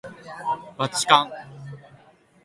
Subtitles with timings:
[0.79, 1.31] ばちかん